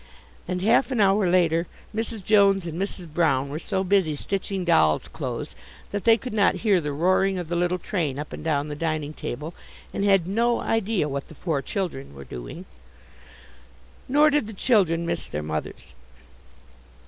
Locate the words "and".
0.47-0.63, 2.65-2.81, 8.33-8.43, 9.93-10.03